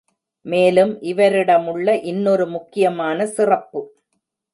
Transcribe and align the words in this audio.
மேலும் 0.45 0.93
இவரிடமுள்ள 1.01 2.03
இன்னொரு 2.03 2.47
முக்கியமான 2.47 3.27
சிறப்பு. 3.27 3.81